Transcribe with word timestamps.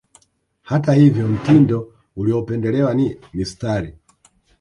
Hata 0.61 0.93
hivyo 0.93 1.27
mtindo 1.27 1.93
uliopendelewa 2.15 2.93
ni 2.93 3.17
mistari 3.33 3.93